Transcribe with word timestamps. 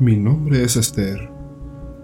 Mi 0.00 0.16
nombre 0.16 0.64
es 0.64 0.74
Esther. 0.74 1.30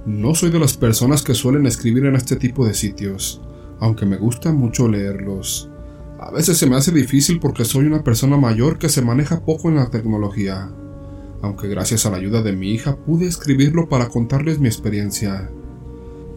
No 0.07 0.37
soy 0.37 0.50
de 0.50 0.60
las 0.60 0.76
personas 0.76 1.23
que 1.23 1.34
suelen 1.34 1.67
escribir 1.67 2.05
en 2.05 2.15
este 2.15 2.36
tipo 2.36 2.65
de 2.65 2.73
sitios, 2.73 3.42
aunque 3.81 4.07
me 4.07 4.17
gusta 4.17 4.52
mucho 4.52 4.86
leerlos. 4.86 5.68
A 6.21 6.31
veces 6.31 6.57
se 6.57 6.68
me 6.68 6.76
hace 6.76 6.92
difícil 6.92 7.41
porque 7.41 7.65
soy 7.65 7.87
una 7.87 8.05
persona 8.05 8.37
mayor 8.37 8.79
que 8.79 8.89
se 8.89 9.03
maneja 9.03 9.45
poco 9.45 9.68
en 9.68 9.75
la 9.75 9.91
tecnología, 9.91 10.71
aunque 11.43 11.66
gracias 11.66 12.07
a 12.07 12.11
la 12.11 12.18
ayuda 12.18 12.43
de 12.43 12.53
mi 12.53 12.71
hija 12.71 12.95
pude 12.95 13.27
escribirlo 13.27 13.89
para 13.89 14.09
contarles 14.09 14.61
mi 14.61 14.68
experiencia. 14.68 15.50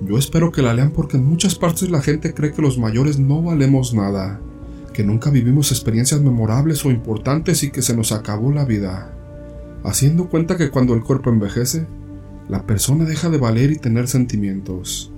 Yo 0.02 0.18
espero 0.18 0.52
que 0.52 0.64
la 0.64 0.74
lean 0.74 0.90
porque 0.90 1.18
en 1.18 1.26
muchas 1.26 1.54
partes 1.54 1.92
la 1.92 2.02
gente 2.02 2.34
cree 2.34 2.52
que 2.52 2.64
los 2.64 2.80
mayores 2.80 3.20
no 3.20 3.44
valemos 3.44 3.94
nada, 3.94 4.42
que 4.92 5.04
nunca 5.04 5.30
vivimos 5.30 5.72
experiencias 5.72 6.20
memorables 6.20 6.84
o 6.84 6.90
importantes 6.90 7.62
y 7.62 7.70
que 7.70 7.84
se 7.84 7.96
nos 7.96 8.12
acabó 8.12 8.52
la 8.52 8.66
vida 8.66 9.20
haciendo 9.84 10.30
cuenta 10.30 10.58
que 10.58 10.70
cuando 10.70 10.94
el 10.94 11.04
cuerpo 11.04 11.30
envejece, 11.30 11.86
la 12.50 12.66
persona 12.66 13.06
deja 13.06 13.30
de 13.30 13.38
valer 13.38 13.72
y 13.72 13.78
tener 13.78 14.08
sentimientos. 14.08 15.12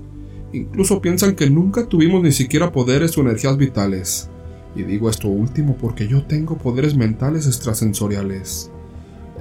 Incluso 0.53 1.01
piensan 1.01 1.35
que 1.35 1.49
nunca 1.49 1.87
tuvimos 1.87 2.23
ni 2.23 2.31
siquiera 2.31 2.71
poderes 2.71 3.17
o 3.17 3.21
energías 3.21 3.57
vitales. 3.57 4.29
Y 4.75 4.83
digo 4.83 5.09
esto 5.09 5.27
último 5.27 5.75
porque 5.77 6.07
yo 6.07 6.23
tengo 6.25 6.57
poderes 6.57 6.95
mentales 6.95 7.47
extrasensoriales. 7.47 8.71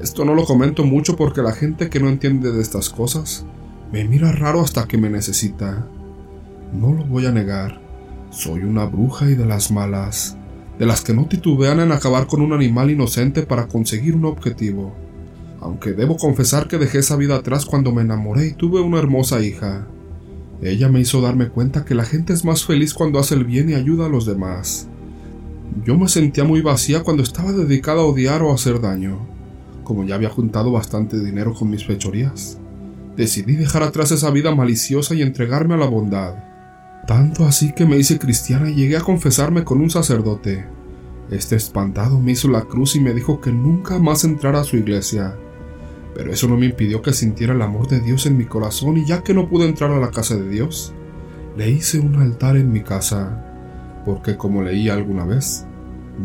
Esto 0.03 0.25
no 0.25 0.35
lo 0.35 0.45
comento 0.45 0.85
mucho 0.85 1.17
porque 1.17 1.43
la 1.43 1.53
gente 1.53 1.89
que 1.89 2.01
no 2.01 2.09
entiende 2.09 2.53
de 2.53 2.61
estas 2.61 2.91
cosas 2.91 3.45
me 3.93 4.05
mira 4.05 4.33
raro 4.33 4.61
hasta 4.61 4.87
que 4.87 4.99
me 4.99 5.09
necesita. 5.09 5.87
No 6.73 6.93
lo 6.93 7.05
voy 7.05 7.27
a 7.27 7.33
negar. 7.33 7.81
Soy 8.31 8.61
una 8.61 8.87
bruja 8.87 9.31
y 9.31 9.35
de 9.35 9.47
las 9.47 9.71
malas, 9.71 10.37
de 10.79 10.87
las 10.87 11.03
que 11.03 11.15
no 11.15 11.27
titubean 11.27 11.79
en 11.79 11.93
acabar 11.93 12.27
con 12.27 12.41
un 12.41 12.53
animal 12.53 12.91
inocente 12.91 13.43
para 13.43 13.69
conseguir 13.69 14.17
un 14.17 14.25
objetivo 14.25 15.04
aunque 15.65 15.95
debo 15.95 16.19
confesar 16.19 16.69
que 16.69 16.77
dejé 16.77 16.99
esa 16.99 17.17
vida 17.17 17.37
atrás 17.37 17.65
cuando 17.65 17.91
me 17.91 18.03
enamoré 18.03 18.49
y 18.49 18.53
tuve 18.53 18.83
una 18.83 18.99
hermosa 18.99 19.41
hija. 19.41 19.87
Ella 20.61 20.91
me 20.91 21.01
hizo 21.01 21.23
darme 21.23 21.49
cuenta 21.49 21.87
que 21.87 21.95
la 21.95 22.05
gente 22.05 22.35
es 22.35 22.45
más 22.45 22.67
feliz 22.67 22.93
cuando 22.93 23.19
hace 23.19 23.35
el 23.35 23.45
bien 23.45 23.71
y 23.71 23.75
ayuda 23.75 24.05
a 24.05 24.11
los 24.11 24.27
demás. 24.27 24.89
Yo 25.83 25.97
me 25.97 26.07
sentía 26.09 26.45
muy 26.45 26.61
vacía 26.61 27.03
cuando 27.03 27.23
estaba 27.23 27.53
dedicada 27.53 28.03
a 28.03 28.05
odiar 28.05 28.43
o 28.43 28.51
a 28.51 28.57
hacer 28.57 28.79
daño. 28.83 29.27
Como 29.85 30.05
ya 30.05 30.17
había 30.17 30.29
juntado 30.29 30.71
bastante 30.71 31.19
dinero 31.19 31.55
con 31.55 31.71
mis 31.71 31.87
fechorías, 31.87 32.59
decidí 33.17 33.57
dejar 33.57 33.85
atrás 33.85 34.11
esa 34.13 34.31
vida 34.31 34.55
maliciosa 34.55 35.15
y 35.15 35.23
entregarme 35.23 35.75
a 35.75 35.79
la 35.79 35.87
bondad. 35.87 36.45
Tanto 37.07 37.47
así 37.47 37.73
que 37.73 37.87
me 37.87 37.97
hice 37.97 38.19
cristiana 38.19 38.71
y 38.71 38.75
llegué 38.75 38.99
a 38.99 39.03
confesarme 39.03 39.65
con 39.65 39.81
un 39.81 39.89
sacerdote. 39.89 40.67
Este 41.31 41.57
espantado 41.57 42.21
me 42.21 42.33
hizo 42.33 42.49
la 42.49 42.63
cruz 42.63 42.97
y 42.97 43.01
me 43.01 43.15
dijo 43.15 43.41
que 43.41 43.51
nunca 43.51 43.99
más 43.99 44.25
entrara 44.25 44.61
a 44.61 44.65
su 44.65 44.77
iglesia, 44.77 45.39
pero 46.15 46.33
eso 46.33 46.49
no 46.49 46.57
me 46.57 46.67
impidió 46.67 47.03
que 47.03 47.13
sintiera 47.13 47.55
el 47.55 47.63
amor 47.63 47.89
de 47.89 48.01
Dios 48.01 48.27
en 48.27 48.37
mi 48.37 48.45
corazón 48.45 48.97
y 48.97 49.05
ya 49.05 49.23
que 49.23 49.35
no 49.35 49.49
pude 49.49 49.67
entrar 49.67 49.91
a 49.91 49.99
la 49.99 50.11
casa 50.11 50.37
de 50.37 50.49
Dios, 50.49 50.95
le 51.57 51.71
hice 51.71 52.01
un 52.01 52.17
altar 52.17 52.57
en 52.57 52.73
mi 52.73 52.81
casa, 52.81 53.45
porque 54.05 54.37
como 54.37 54.63
leí 54.63 54.89
alguna 54.89 55.25
vez, 55.25 55.67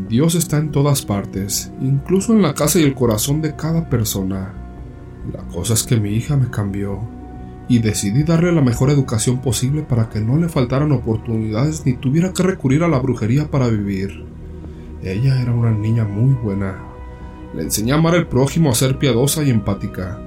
Dios 0.07 0.35
está 0.35 0.57
en 0.57 0.71
todas 0.71 1.03
partes, 1.03 1.71
incluso 1.81 2.33
en 2.33 2.41
la 2.41 2.53
casa 2.53 2.79
y 2.79 2.83
el 2.83 2.93
corazón 2.93 3.41
de 3.41 3.55
cada 3.55 3.89
persona. 3.89 4.53
La 5.33 5.43
cosa 5.47 5.73
es 5.73 5.83
que 5.83 5.99
mi 5.99 6.11
hija 6.11 6.37
me 6.37 6.49
cambió 6.49 6.99
y 7.67 7.79
decidí 7.79 8.23
darle 8.23 8.51
la 8.51 8.61
mejor 8.61 8.89
educación 8.89 9.41
posible 9.41 9.83
para 9.83 10.09
que 10.09 10.19
no 10.19 10.37
le 10.37 10.49
faltaran 10.49 10.91
oportunidades 10.91 11.85
ni 11.85 11.93
tuviera 11.93 12.33
que 12.33 12.43
recurrir 12.43 12.83
a 12.83 12.87
la 12.87 12.99
brujería 12.99 13.49
para 13.49 13.67
vivir. 13.67 14.25
Ella 15.03 15.41
era 15.41 15.53
una 15.53 15.71
niña 15.71 16.03
muy 16.03 16.33
buena, 16.33 16.77
le 17.53 17.63
enseñé 17.63 17.93
a 17.93 17.95
amar 17.95 18.15
al 18.15 18.27
prójimo, 18.27 18.69
a 18.69 18.75
ser 18.75 18.97
piadosa 18.97 19.43
y 19.43 19.49
empática. 19.49 20.21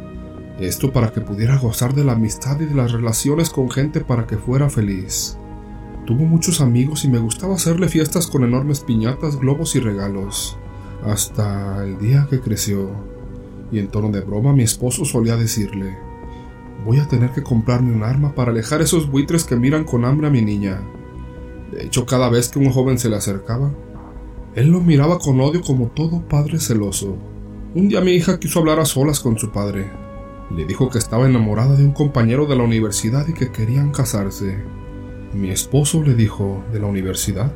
Esto 0.59 0.92
para 0.92 1.12
que 1.12 1.20
pudiera 1.20 1.56
gozar 1.56 1.95
de 1.95 2.05
la 2.05 2.12
amistad 2.12 2.61
y 2.61 2.67
de 2.67 2.75
las 2.75 2.92
relaciones 2.92 3.51
con 3.51 3.70
gente 3.70 4.01
para 4.01 4.27
que 4.27 4.37
fuera 4.37 4.69
feliz. 4.69 5.37
Tuvo 6.07 6.24
muchos 6.24 6.61
amigos 6.61 7.05
y 7.05 7.08
me 7.08 7.19
gustaba 7.19 7.55
hacerle 7.55 7.89
fiestas 7.89 8.27
con 8.27 8.45
enormes 8.45 8.80
piñatas, 8.80 9.39
globos 9.39 9.77
y 9.77 9.80
regalos. 9.80 10.58
Hasta 11.05 11.85
el 11.85 11.98
día 11.98 12.27
que 12.29 12.41
creció. 12.41 12.91
Y 13.70 13.79
en 13.79 13.89
tono 13.89 14.11
de 14.11 14.20
broma 14.20 14.52
mi 14.52 14.64
esposo 14.64 15.05
solía 15.05 15.36
decirle, 15.36 15.96
voy 16.85 16.98
a 16.98 17.08
tener 17.08 17.30
que 17.30 17.42
comprarme 17.42 17.95
un 17.95 18.02
arma 18.02 18.35
para 18.35 18.51
alejar 18.51 18.83
esos 18.83 19.11
buitres 19.11 19.45
que 19.45 19.57
miran 19.57 19.85
con 19.85 20.05
hambre 20.05 20.27
a 20.27 20.30
mi 20.30 20.42
niña. 20.42 20.80
De 21.70 21.85
hecho, 21.86 22.05
cada 22.05 22.29
vez 22.29 22.48
que 22.48 22.58
un 22.58 22.70
joven 22.70 22.98
se 22.98 23.08
le 23.08 23.17
acercaba, 23.17 23.73
él 24.55 24.68
lo 24.68 24.80
miraba 24.80 25.18
con 25.18 25.40
odio 25.40 25.63
como 25.63 25.89
todo 25.89 26.29
padre 26.29 26.58
celoso. 26.58 27.17
Un 27.74 27.89
día 27.89 28.02
mi 28.02 28.13
hija 28.13 28.39
quiso 28.39 28.58
hablar 28.58 28.80
a 28.80 28.85
solas 28.85 29.18
con 29.20 29.39
su 29.39 29.51
padre. 29.51 29.90
Le 30.55 30.67
dijo 30.67 30.90
que 30.90 30.98
estaba 30.98 31.27
enamorada 31.27 31.74
de 31.74 31.85
un 31.85 31.92
compañero 31.92 32.45
de 32.45 32.57
la 32.57 32.63
universidad 32.63 33.27
y 33.27 33.33
que 33.33 33.51
querían 33.51 33.92
casarse. 33.92 34.63
Mi 35.33 35.48
esposo 35.48 36.02
le 36.02 36.14
dijo, 36.14 36.63
¿de 36.70 36.80
la 36.80 36.86
universidad? 36.86 37.51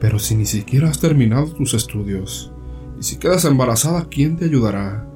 Pero 0.00 0.18
si 0.18 0.34
ni 0.34 0.46
siquiera 0.46 0.88
has 0.88 0.98
terminado 0.98 1.52
tus 1.52 1.74
estudios, 1.74 2.50
y 2.98 3.02
si 3.02 3.16
quedas 3.18 3.44
embarazada, 3.44 4.08
¿quién 4.08 4.38
te 4.38 4.46
ayudará? 4.46 5.06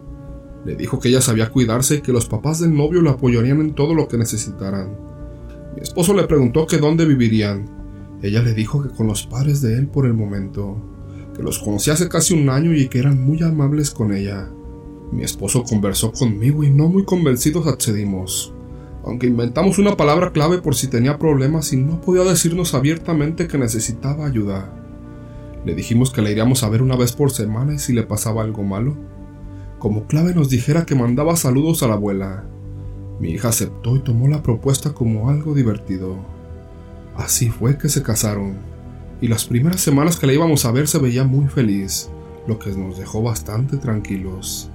Le 0.67 0.77
dijo 0.77 1.01
que 1.01 1.09
ella 1.09 1.23
sabía 1.23 1.49
cuidarse 1.49 1.97
y 1.97 2.01
que 2.03 2.13
los 2.13 2.27
papás 2.27 2.61
del 2.61 2.75
novio 2.75 3.01
la 3.01 3.13
apoyarían 3.13 3.61
en 3.61 3.75
todo 3.75 3.95
lo 3.95 4.09
que 4.09 4.19
necesitaran. 4.19 4.95
Mi 5.75 5.81
esposo 5.81 6.13
le 6.13 6.25
preguntó 6.25 6.67
que 6.67 6.77
dónde 6.77 7.07
vivirían. 7.07 8.19
Ella 8.21 8.43
le 8.43 8.53
dijo 8.53 8.83
que 8.83 8.91
con 8.91 9.07
los 9.07 9.27
padres 9.27 9.63
de 9.63 9.75
él 9.75 9.87
por 9.87 10.05
el 10.05 10.13
momento 10.13 10.98
que 11.39 11.45
los 11.45 11.61
conocí 11.61 11.91
hace 11.91 12.09
casi 12.09 12.35
un 12.35 12.51
año 12.51 12.75
y 12.75 12.89
que 12.89 12.99
eran 12.99 13.25
muy 13.25 13.41
amables 13.45 13.91
con 13.91 14.13
ella. 14.13 14.51
Mi 15.13 15.23
esposo 15.23 15.63
conversó 15.63 16.11
conmigo 16.11 16.65
y 16.65 16.71
no 16.71 16.89
muy 16.89 17.05
convencidos 17.05 17.69
accedimos, 17.69 18.53
aunque 19.05 19.29
inventamos 19.29 19.79
una 19.79 19.97
palabra 19.97 20.33
clave 20.33 20.59
por 20.59 20.75
si 20.75 20.89
tenía 20.89 21.17
problemas 21.17 21.73
y 21.73 21.77
no 21.77 22.01
podía 22.01 22.25
decirnos 22.25 22.75
abiertamente 22.75 23.47
que 23.47 23.57
necesitaba 23.57 24.27
ayuda. 24.27 24.75
Le 25.65 25.77
dijimos 25.77 26.11
que 26.11 26.23
le 26.23 26.33
iríamos 26.33 26.65
a 26.65 26.69
ver 26.71 26.83
una 26.83 26.97
vez 26.97 27.13
por 27.13 27.31
semana 27.31 27.75
y 27.75 27.79
si 27.79 27.93
le 27.93 28.03
pasaba 28.03 28.43
algo 28.43 28.65
malo. 28.65 28.97
Como 29.79 30.09
clave 30.09 30.35
nos 30.35 30.51
dijera 30.51 30.87
que 30.87 30.97
mandaba 30.97 31.37
saludos 31.37 31.85
a 31.85 31.87
la 31.87 31.95
abuela. 31.95 32.47
Mi 33.21 33.31
hija 33.31 33.51
aceptó 33.51 33.95
y 33.95 34.01
tomó 34.01 34.27
la 34.27 34.43
propuesta 34.43 34.93
como 34.93 35.31
algo 35.31 35.55
divertido. 35.55 36.17
Así 37.17 37.49
fue 37.49 37.79
que 37.79 37.89
se 37.89 38.03
casaron 38.03 38.68
y 39.21 39.29
las 39.29 39.47
primeras 39.47 39.81
semanas 39.81 40.17
que 40.17 40.27
la 40.27 40.33
íbamos 40.33 40.65
a 40.65 40.71
ver 40.71 40.87
se 40.87 40.99
veía 40.99 41.25
muy 41.25 41.49
feliz, 41.49 42.09
lo 42.47 42.59
que 42.59 42.71
nos 42.71 42.99
dejó 42.99 43.23
bastante 43.23 43.77
tranquilos. 43.77 44.71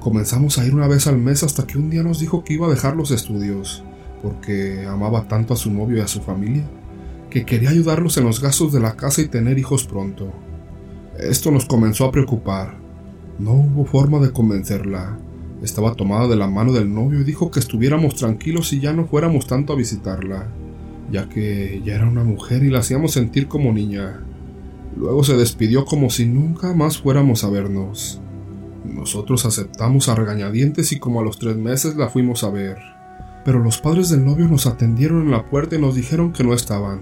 Comenzamos 0.00 0.58
a 0.58 0.66
ir 0.66 0.74
una 0.74 0.88
vez 0.88 1.06
al 1.06 1.18
mes 1.18 1.42
hasta 1.42 1.66
que 1.66 1.78
un 1.78 1.90
día 1.90 2.02
nos 2.02 2.20
dijo 2.20 2.44
que 2.44 2.54
iba 2.54 2.66
a 2.66 2.70
dejar 2.70 2.96
los 2.96 3.10
estudios, 3.10 3.82
porque 4.22 4.86
amaba 4.86 5.26
tanto 5.26 5.54
a 5.54 5.56
su 5.56 5.70
novio 5.70 5.98
y 5.98 6.00
a 6.00 6.08
su 6.08 6.20
familia, 6.20 6.64
que 7.30 7.46
quería 7.46 7.70
ayudarlos 7.70 8.16
en 8.18 8.24
los 8.24 8.40
gastos 8.40 8.72
de 8.72 8.80
la 8.80 8.94
casa 8.96 9.22
y 9.22 9.28
tener 9.28 9.58
hijos 9.58 9.84
pronto. 9.84 10.32
Esto 11.18 11.50
nos 11.50 11.64
comenzó 11.64 12.04
a 12.04 12.12
preocupar. 12.12 12.78
No 13.38 13.52
hubo 13.52 13.84
forma 13.84 14.18
de 14.18 14.32
convencerla. 14.32 15.18
Estaba 15.62 15.94
tomada 15.94 16.28
de 16.28 16.36
la 16.36 16.46
mano 16.46 16.72
del 16.72 16.92
novio 16.92 17.20
y 17.20 17.24
dijo 17.24 17.50
que 17.50 17.58
estuviéramos 17.58 18.14
tranquilos 18.14 18.72
y 18.72 18.80
ya 18.80 18.92
no 18.92 19.06
fuéramos 19.06 19.46
tanto 19.46 19.72
a 19.72 19.76
visitarla 19.76 20.46
ya 21.10 21.28
que 21.28 21.82
ya 21.84 21.94
era 21.94 22.08
una 22.08 22.24
mujer 22.24 22.62
y 22.62 22.70
la 22.70 22.80
hacíamos 22.80 23.12
sentir 23.12 23.48
como 23.48 23.72
niña. 23.72 24.20
Luego 24.96 25.22
se 25.24 25.36
despidió 25.36 25.84
como 25.84 26.10
si 26.10 26.26
nunca 26.26 26.74
más 26.74 26.98
fuéramos 26.98 27.44
a 27.44 27.50
vernos. 27.50 28.20
Nosotros 28.84 29.44
aceptamos 29.44 30.08
a 30.08 30.14
regañadientes 30.14 30.92
y 30.92 30.98
como 30.98 31.20
a 31.20 31.24
los 31.24 31.38
tres 31.38 31.56
meses 31.56 31.96
la 31.96 32.08
fuimos 32.08 32.42
a 32.44 32.50
ver. 32.50 32.78
Pero 33.44 33.60
los 33.60 33.78
padres 33.78 34.08
del 34.10 34.24
novio 34.24 34.48
nos 34.48 34.66
atendieron 34.66 35.22
en 35.22 35.30
la 35.30 35.48
puerta 35.48 35.76
y 35.76 35.80
nos 35.80 35.94
dijeron 35.94 36.32
que 36.32 36.44
no 36.44 36.54
estaban, 36.54 37.00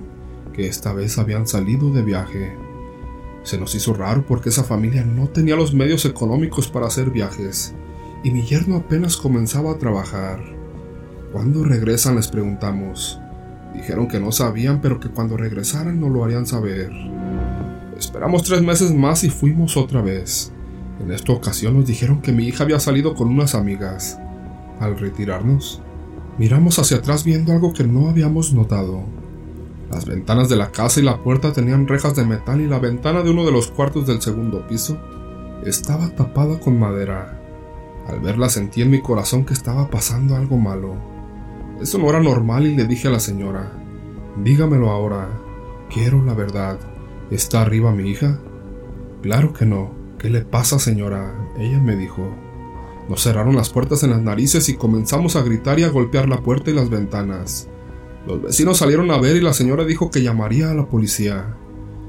que 0.52 0.66
esta 0.66 0.92
vez 0.92 1.18
habían 1.18 1.46
salido 1.46 1.92
de 1.92 2.02
viaje. 2.02 2.52
Se 3.42 3.58
nos 3.58 3.74
hizo 3.74 3.94
raro 3.94 4.24
porque 4.26 4.48
esa 4.48 4.64
familia 4.64 5.04
no 5.04 5.28
tenía 5.28 5.56
los 5.56 5.72
medios 5.72 6.04
económicos 6.04 6.68
para 6.68 6.86
hacer 6.86 7.10
viajes, 7.10 7.74
y 8.24 8.30
mi 8.30 8.42
yerno 8.42 8.76
apenas 8.76 9.16
comenzaba 9.16 9.72
a 9.72 9.78
trabajar. 9.78 10.40
¿Cuándo 11.32 11.64
regresan? 11.64 12.16
les 12.16 12.28
preguntamos. 12.28 13.20
Dijeron 13.76 14.08
que 14.08 14.18
no 14.18 14.32
sabían, 14.32 14.80
pero 14.80 14.98
que 14.98 15.08
cuando 15.08 15.36
regresaran 15.36 16.00
no 16.00 16.08
lo 16.08 16.24
harían 16.24 16.46
saber. 16.46 16.90
Esperamos 17.96 18.42
tres 18.42 18.62
meses 18.62 18.94
más 18.94 19.24
y 19.24 19.30
fuimos 19.30 19.76
otra 19.76 20.02
vez. 20.02 20.52
En 21.00 21.12
esta 21.12 21.32
ocasión 21.32 21.74
nos 21.74 21.86
dijeron 21.86 22.20
que 22.20 22.32
mi 22.32 22.44
hija 22.44 22.64
había 22.64 22.80
salido 22.80 23.14
con 23.14 23.28
unas 23.28 23.54
amigas. 23.54 24.18
Al 24.80 24.98
retirarnos, 24.98 25.80
miramos 26.38 26.78
hacia 26.78 26.98
atrás 26.98 27.24
viendo 27.24 27.52
algo 27.52 27.72
que 27.72 27.84
no 27.84 28.08
habíamos 28.08 28.52
notado. 28.52 29.04
Las 29.90 30.04
ventanas 30.04 30.48
de 30.48 30.56
la 30.56 30.72
casa 30.72 31.00
y 31.00 31.02
la 31.04 31.22
puerta 31.22 31.52
tenían 31.52 31.86
rejas 31.86 32.16
de 32.16 32.24
metal 32.24 32.60
y 32.60 32.66
la 32.66 32.78
ventana 32.78 33.22
de 33.22 33.30
uno 33.30 33.44
de 33.44 33.52
los 33.52 33.68
cuartos 33.68 34.06
del 34.06 34.20
segundo 34.20 34.66
piso 34.66 34.98
estaba 35.64 36.08
tapada 36.10 36.58
con 36.58 36.78
madera. 36.78 37.40
Al 38.08 38.20
verla 38.20 38.48
sentí 38.48 38.82
en 38.82 38.90
mi 38.90 39.00
corazón 39.00 39.44
que 39.44 39.54
estaba 39.54 39.88
pasando 39.88 40.36
algo 40.36 40.56
malo. 40.58 41.15
Eso 41.80 41.98
no 41.98 42.08
era 42.08 42.20
normal 42.20 42.66
y 42.66 42.74
le 42.74 42.86
dije 42.86 43.08
a 43.08 43.10
la 43.10 43.20
señora, 43.20 43.70
dígamelo 44.42 44.90
ahora, 44.90 45.28
quiero 45.92 46.24
la 46.24 46.32
verdad. 46.32 46.78
¿Está 47.30 47.62
arriba 47.62 47.92
mi 47.92 48.08
hija? 48.08 48.38
Claro 49.22 49.52
que 49.52 49.66
no. 49.66 49.90
¿Qué 50.18 50.30
le 50.30 50.40
pasa, 50.40 50.78
señora? 50.78 51.34
Ella 51.58 51.78
me 51.78 51.94
dijo, 51.96 52.34
Nos 53.10 53.22
cerraron 53.22 53.56
las 53.56 53.68
puertas 53.68 54.02
en 54.04 54.10
las 54.10 54.22
narices 54.22 54.68
y 54.70 54.76
comenzamos 54.76 55.36
a 55.36 55.42
gritar 55.42 55.78
y 55.78 55.82
a 55.82 55.90
golpear 55.90 56.28
la 56.28 56.40
puerta 56.40 56.70
y 56.70 56.74
las 56.74 56.88
ventanas. 56.88 57.68
Los 58.26 58.42
vecinos 58.42 58.78
salieron 58.78 59.10
a 59.10 59.18
ver 59.18 59.36
y 59.36 59.40
la 59.40 59.52
señora 59.52 59.84
dijo 59.84 60.10
que 60.10 60.22
llamaría 60.22 60.70
a 60.70 60.74
la 60.74 60.86
policía. 60.86 61.56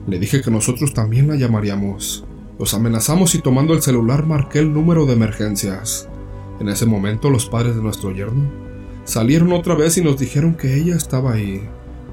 Le 0.08 0.18
dije 0.18 0.42
que 0.42 0.50
nosotros 0.50 0.94
también 0.94 1.28
la 1.28 1.36
llamaríamos. 1.36 2.26
Los 2.58 2.74
amenazamos 2.74 3.36
y 3.36 3.40
tomando 3.40 3.74
el 3.74 3.82
celular 3.82 4.26
marqué 4.26 4.60
el 4.60 4.74
número 4.74 5.06
de 5.06 5.14
emergencias. 5.14 6.08
En 6.62 6.70
ese 6.70 6.86
momento 6.86 7.30
los 7.30 7.48
padres 7.50 7.76
de 7.76 7.82
nuestro 7.82 8.12
yerno 8.12 8.67
salieron 9.08 9.54
otra 9.54 9.74
vez 9.74 9.98
y 9.98 10.04
nos 10.04 10.20
dijeron 10.20 10.56
que 10.56 10.76
ella 10.76 10.96
estaba 10.96 11.34
ahí, 11.34 11.62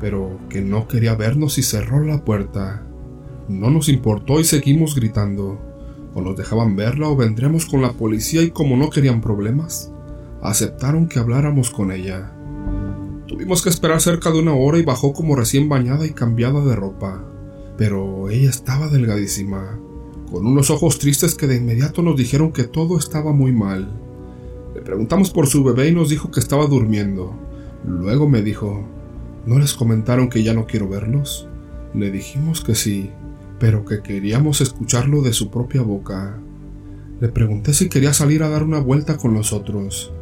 pero 0.01 0.39
que 0.49 0.63
no 0.63 0.87
quería 0.89 1.15
vernos 1.17 1.59
y 1.59 1.63
cerró 1.63 2.03
la 2.05 2.25
puerta. 2.25 2.87
No 3.49 3.69
nos 3.69 3.89
importó 3.89 4.41
y 4.41 4.45
seguimos 4.45 4.95
gritando. 4.95 5.59
O 6.15 6.23
nos 6.23 6.37
dejaban 6.37 6.77
verla 6.77 7.09
o 7.09 7.17
vendremos 7.17 7.67
con 7.67 7.83
la 7.83 7.93
policía 7.93 8.43
y 8.43 8.51
como 8.51 8.77
no 8.77 8.89
querían 8.89 9.21
problemas, 9.21 9.91
aceptaron 10.43 11.09
que 11.09 11.19
habláramos 11.19 11.71
con 11.71 11.91
ella. 11.91 12.33
Tuvimos 13.27 13.63
que 13.63 13.71
esperar 13.71 14.01
cerca 14.01 14.31
de 14.31 14.39
una 14.39 14.55
hora 14.55 14.79
y 14.79 14.85
bajó 14.85 15.13
como 15.13 15.35
recién 15.35 15.69
bañada 15.69 16.07
y 16.07 16.11
cambiada 16.11 16.65
de 16.65 16.77
ropa, 16.77 17.25
pero 17.77 18.31
ella 18.31 18.49
estaba 18.49 18.87
delgadísima, 18.87 19.81
con 20.31 20.47
unos 20.47 20.71
ojos 20.71 21.01
tristes 21.01 21.35
que 21.35 21.49
de 21.49 21.57
inmediato 21.57 22.03
nos 22.03 22.17
dijeron 22.17 22.53
que 22.53 22.63
todo 22.63 22.97
estaba 22.97 23.33
muy 23.33 23.51
mal. 23.51 24.04
Le 24.75 24.83
preguntamos 24.83 25.31
por 25.31 25.47
su 25.47 25.63
bebé 25.63 25.89
y 25.89 25.93
nos 25.95 26.09
dijo 26.09 26.31
que 26.31 26.41
estaba 26.41 26.67
durmiendo. 26.67 27.33
Luego 27.87 28.29
me 28.29 28.43
dijo, 28.43 28.85
¿no 29.47 29.59
les 29.59 29.75
comentaron 29.75 30.29
que 30.29 30.43
ya 30.43 30.53
no 30.53 30.67
quiero 30.67 30.89
verlos? 30.89 31.49
Le 31.95 32.11
dijimos 32.11 32.61
que 32.61 32.75
sí, 32.75 33.11
pero 33.61 33.85
que 33.85 34.03
queríamos 34.03 34.61
escucharlo 34.61 35.23
de 35.23 35.33
su 35.33 35.51
propia 35.51 35.83
boca. 35.83 36.39
Le 37.21 37.29
pregunté 37.29 37.73
si 37.73 37.89
quería 37.89 38.13
salir 38.13 38.43
a 38.43 38.49
dar 38.49 38.65
una 38.65 38.81
vuelta 38.81 39.17
con 39.17 39.33
nosotros. 39.33 40.13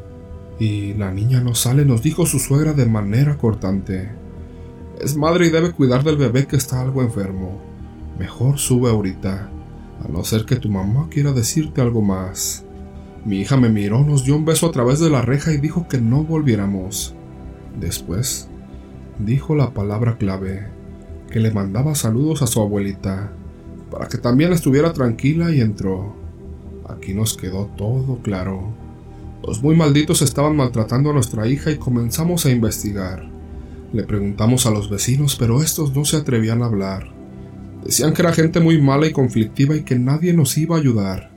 Y 0.59 0.93
la 0.95 1.11
niña 1.13 1.41
no 1.41 1.55
sale, 1.55 1.87
nos 1.87 2.03
dijo 2.03 2.27
su 2.27 2.39
suegra 2.39 2.75
de 2.75 2.87
manera 2.87 3.39
cortante. 3.39 4.11
Es 5.01 5.17
madre 5.17 5.47
y 5.47 5.51
debe 5.51 5.73
cuidar 5.73 6.05
del 6.05 6.19
bebé 6.19 6.47
que 6.47 6.57
está 6.57 6.83
algo 6.83 7.03
enfermo. 7.03 7.59
Mejor 8.19 8.59
sube 8.59 8.91
ahorita, 8.91 9.51
a 10.05 10.09
no 10.09 10.23
ser 10.25 10.45
que 10.45 10.57
tu 10.57 10.69
mamá 10.69 11.09
quiera 11.09 11.33
decirte 11.33 11.81
algo 11.81 12.03
más. 12.03 12.67
Mi 13.25 13.41
hija 13.41 13.57
me 13.57 13.69
miró, 13.69 14.03
nos 14.05 14.25
dio 14.25 14.37
un 14.37 14.45
beso 14.45 14.67
a 14.67 14.73
través 14.73 14.99
de 14.99 15.09
la 15.09 15.23
reja 15.23 15.53
y 15.53 15.59
dijo 15.59 15.87
que 15.89 15.99
no 15.99 16.25
volviéramos. 16.25 17.15
Después, 17.79 18.49
dijo 19.19 19.55
la 19.55 19.73
palabra 19.73 20.19
clave 20.19 20.67
que 21.31 21.41
le 21.41 21.53
mandaba 21.53 21.95
saludos 21.95 22.43
a 22.43 22.47
su 22.47 22.61
abuelita, 22.61 23.33
para 23.91 24.09
que 24.09 24.19
también 24.19 24.53
estuviera 24.53 24.93
tranquila 24.93 25.53
y 25.53 25.61
entró. 25.61 26.15
Aquí 26.89 27.15
nos 27.15 27.37
quedó 27.37 27.67
todo 27.77 28.19
claro. 28.23 28.75
Los 29.47 29.63
muy 29.63 29.77
malditos 29.77 30.21
estaban 30.21 30.57
maltratando 30.57 31.11
a 31.11 31.15
nuestra 31.15 31.47
hija 31.47 31.71
y 31.71 31.77
comenzamos 31.77 32.45
a 32.45 32.51
investigar. 32.51 33.31
Le 33.93 34.03
preguntamos 34.03 34.67
a 34.67 34.71
los 34.71 34.91
vecinos, 34.91 35.37
pero 35.37 35.63
estos 35.63 35.95
no 35.95 36.05
se 36.05 36.17
atrevían 36.17 36.63
a 36.63 36.67
hablar. 36.67 37.13
Decían 37.85 38.15
que 38.15 38.23
era 38.23 38.33
gente 38.33 38.61
muy 38.61 38.81
mala 38.81 39.07
y 39.07 39.13
conflictiva 39.13 39.77
y 39.77 39.83
que 39.83 39.99
nadie 39.99 40.33
nos 40.33 40.57
iba 40.59 40.77
a 40.77 40.79
ayudar. 40.81 41.31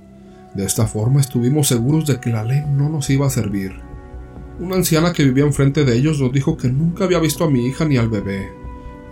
De 0.55 0.63
esta 0.65 0.87
forma 0.87 1.19
estuvimos 1.19 1.67
seguros 1.67 2.07
de 2.07 2.19
que 2.19 2.29
la 2.29 2.43
ley 2.43 2.63
no 2.65 2.89
nos 2.89 3.09
iba 3.09 3.27
a 3.27 3.29
servir. 3.29 3.73
Una 4.57 4.75
anciana 4.75 5.11
que 5.11 5.25
vivía 5.25 5.43
enfrente 5.43 5.83
de 5.83 5.97
ellos 5.97 6.21
nos 6.21 6.31
dijo 6.31 6.55
que 6.55 6.69
nunca 6.69 7.03
había 7.03 7.19
visto 7.19 7.43
a 7.43 7.49
mi 7.49 7.65
hija 7.65 7.83
ni 7.83 7.97
al 7.97 8.07
bebé, 8.07 8.53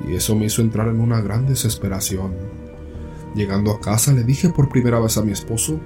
y 0.07 0.15
eso 0.15 0.35
me 0.35 0.45
hizo 0.45 0.61
entrar 0.61 0.87
en 0.87 1.01
una 1.01 1.19
gran 1.19 1.45
desesperación. 1.45 2.33
Llegando 3.35 3.71
a 3.71 3.81
casa 3.81 4.13
le 4.13 4.23
dije 4.23 4.49
por 4.49 4.69
primera 4.69 5.01
vez 5.01 5.17
a 5.17 5.21
mi 5.21 5.33
esposo 5.33 5.81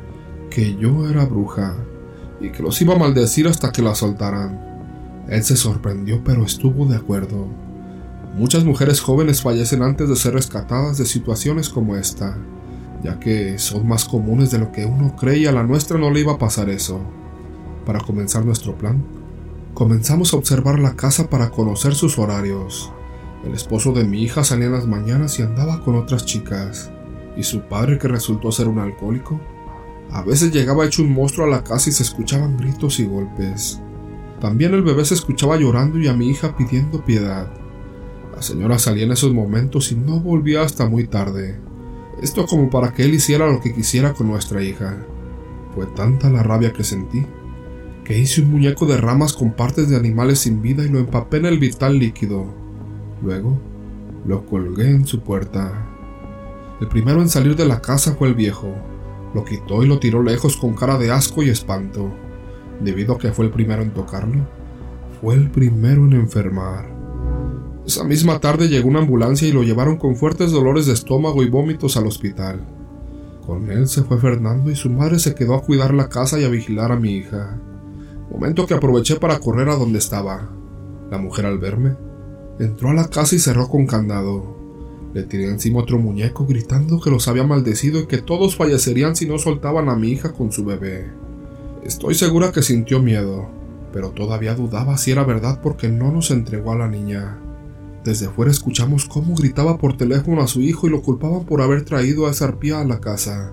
que 0.51 0.75
yo 0.75 1.09
era 1.09 1.25
bruja 1.25 1.75
y 2.39 2.49
que 2.51 2.61
los 2.61 2.79
iba 2.81 2.93
a 2.93 2.99
maldecir 2.99 3.47
hasta 3.47 3.71
que 3.71 3.81
la 3.81 3.95
soltaran. 3.95 5.25
Él 5.27 5.43
se 5.43 5.55
sorprendió 5.55 6.21
pero 6.23 6.45
estuvo 6.45 6.85
de 6.85 6.97
acuerdo. 6.97 7.47
Muchas 8.35 8.63
mujeres 8.63 9.01
jóvenes 9.01 9.41
fallecen 9.41 9.81
antes 9.81 10.07
de 10.07 10.15
ser 10.15 10.33
rescatadas 10.33 10.99
de 10.99 11.05
situaciones 11.05 11.69
como 11.69 11.95
esta, 11.95 12.37
ya 13.07 13.19
que 13.21 13.57
son 13.57 13.87
más 13.87 14.03
comunes 14.03 14.51
de 14.51 14.59
lo 14.59 14.73
que 14.73 14.85
uno 14.85 15.15
cree 15.15 15.47
a 15.47 15.53
la 15.53 15.63
nuestra 15.63 15.97
no 15.97 16.11
le 16.11 16.19
iba 16.19 16.33
a 16.33 16.37
pasar 16.37 16.69
eso. 16.69 16.99
Para 17.85 18.01
comenzar 18.01 18.43
nuestro 18.43 18.77
plan, 18.77 19.01
comenzamos 19.73 20.33
a 20.33 20.37
observar 20.37 20.77
la 20.77 20.97
casa 20.97 21.29
para 21.29 21.49
conocer 21.49 21.95
sus 21.95 22.19
horarios. 22.19 22.91
El 23.45 23.53
esposo 23.53 23.93
de 23.93 24.03
mi 24.03 24.23
hija 24.23 24.43
salía 24.43 24.65
en 24.65 24.73
las 24.73 24.87
mañanas 24.87 25.39
y 25.39 25.41
andaba 25.41 25.81
con 25.85 25.95
otras 25.95 26.25
chicas, 26.25 26.91
y 27.37 27.43
su 27.43 27.61
padre, 27.61 27.97
que 27.97 28.09
resultó 28.09 28.51
ser 28.51 28.67
un 28.67 28.79
alcohólico, 28.79 29.39
a 30.11 30.21
veces 30.21 30.51
llegaba 30.51 30.85
hecho 30.85 31.01
un 31.01 31.13
monstruo 31.13 31.47
a 31.47 31.49
la 31.49 31.63
casa 31.63 31.89
y 31.89 31.93
se 31.93 32.03
escuchaban 32.03 32.57
gritos 32.57 32.99
y 32.99 33.05
golpes. 33.05 33.79
También 34.41 34.73
el 34.73 34.81
bebé 34.81 35.05
se 35.05 35.13
escuchaba 35.13 35.55
llorando 35.55 35.97
y 35.97 36.09
a 36.09 36.13
mi 36.13 36.27
hija 36.27 36.57
pidiendo 36.57 37.05
piedad. 37.05 37.47
La 38.35 38.41
señora 38.41 38.79
salía 38.79 39.05
en 39.05 39.13
esos 39.13 39.33
momentos 39.33 39.93
y 39.93 39.95
no 39.95 40.19
volvía 40.19 40.63
hasta 40.63 40.89
muy 40.89 41.07
tarde. 41.07 41.57
Esto 42.21 42.47
como 42.47 42.69
para 42.69 42.93
que 42.93 43.03
él 43.03 43.13
hiciera 43.13 43.51
lo 43.51 43.61
que 43.61 43.73
quisiera 43.73 44.13
con 44.13 44.27
nuestra 44.27 44.63
hija. 44.63 44.97
Fue 45.75 45.85
tanta 45.85 46.29
la 46.31 46.41
rabia 46.41 46.73
que 46.73 46.83
sentí, 46.83 47.25
que 48.03 48.17
hice 48.17 48.41
un 48.41 48.51
muñeco 48.51 48.87
de 48.87 48.97
ramas 48.97 49.33
con 49.33 49.51
partes 49.51 49.89
de 49.89 49.95
animales 49.95 50.39
sin 50.39 50.61
vida 50.61 50.83
y 50.83 50.89
lo 50.89 50.97
empapé 50.97 51.37
en 51.37 51.45
el 51.45 51.59
vital 51.59 51.99
líquido. 51.99 52.45
Luego, 53.21 53.59
lo 54.25 54.45
colgué 54.47 54.89
en 54.89 55.05
su 55.05 55.19
puerta. 55.19 55.87
El 56.81 56.87
primero 56.87 57.21
en 57.21 57.29
salir 57.29 57.55
de 57.55 57.65
la 57.65 57.81
casa 57.81 58.15
fue 58.15 58.29
el 58.29 58.33
viejo. 58.33 58.73
Lo 59.35 59.45
quitó 59.45 59.83
y 59.83 59.87
lo 59.87 59.99
tiró 59.99 60.23
lejos 60.23 60.57
con 60.57 60.73
cara 60.73 60.97
de 60.97 61.11
asco 61.11 61.43
y 61.43 61.49
espanto. 61.49 62.11
Debido 62.81 63.15
a 63.15 63.19
que 63.19 63.31
fue 63.31 63.45
el 63.45 63.51
primero 63.51 63.83
en 63.83 63.91
tocarlo, 63.91 64.47
fue 65.21 65.35
el 65.35 65.51
primero 65.51 66.05
en 66.05 66.13
enfermar. 66.13 66.96
Esa 67.87 68.03
misma 68.03 68.41
tarde 68.41 68.67
llegó 68.67 68.89
una 68.89 68.99
ambulancia 68.99 69.47
y 69.47 69.53
lo 69.53 69.63
llevaron 69.63 69.95
con 69.95 70.17
fuertes 70.17 70.51
dolores 70.51 70.87
de 70.87 70.93
estómago 70.93 71.41
y 71.41 71.49
vómitos 71.49 71.95
al 71.95 72.05
hospital. 72.05 72.59
Con 73.45 73.71
él 73.71 73.87
se 73.87 74.03
fue 74.03 74.19
Fernando 74.19 74.69
y 74.69 74.75
su 74.75 74.89
madre 74.89 75.19
se 75.19 75.33
quedó 75.33 75.55
a 75.55 75.61
cuidar 75.61 75.93
la 75.93 76.09
casa 76.09 76.37
y 76.37 76.43
a 76.43 76.49
vigilar 76.49 76.91
a 76.91 76.99
mi 76.99 77.13
hija. 77.13 77.57
Momento 78.29 78.65
que 78.65 78.73
aproveché 78.73 79.15
para 79.15 79.39
correr 79.39 79.69
a 79.69 79.77
donde 79.77 79.99
estaba. 79.99 80.49
La 81.09 81.17
mujer 81.17 81.45
al 81.45 81.59
verme 81.59 81.95
Entró 82.59 82.89
a 82.89 82.93
la 82.93 83.07
casa 83.07 83.35
y 83.35 83.39
cerró 83.39 83.69
con 83.69 83.87
candado. 83.87 84.57
Le 85.13 85.23
tiré 85.23 85.47
encima 85.47 85.79
otro 85.79 85.97
muñeco 85.97 86.45
gritando 86.45 86.99
que 86.99 87.09
los 87.09 87.29
había 87.29 87.45
maldecido 87.45 88.01
y 88.01 88.07
que 88.07 88.17
todos 88.17 88.57
fallecerían 88.57 89.15
si 89.15 89.27
no 89.27 89.37
soltaban 89.37 89.87
a 89.87 89.95
mi 89.95 90.09
hija 90.09 90.33
con 90.33 90.51
su 90.51 90.65
bebé. 90.65 91.09
Estoy 91.85 92.15
segura 92.15 92.51
que 92.51 92.63
sintió 92.63 93.01
miedo, 93.01 93.47
pero 93.93 94.09
todavía 94.09 94.55
dudaba 94.55 94.97
si 94.97 95.11
era 95.11 95.23
verdad 95.23 95.61
porque 95.63 95.87
no 95.87 96.11
nos 96.11 96.31
entregó 96.31 96.73
a 96.73 96.77
la 96.79 96.89
niña. 96.89 97.37
Desde 98.03 98.29
fuera 98.29 98.51
escuchamos 98.51 99.05
cómo 99.05 99.35
gritaba 99.35 99.77
por 99.77 99.97
teléfono 99.97 100.41
a 100.41 100.47
su 100.47 100.61
hijo 100.61 100.87
y 100.87 100.91
lo 100.91 101.01
culpaban 101.01 101.45
por 101.45 101.61
haber 101.61 101.83
traído 101.83 102.27
a 102.27 102.31
esa 102.31 102.45
arpía 102.45 102.79
a 102.79 102.85
la 102.85 102.99
casa. 102.99 103.51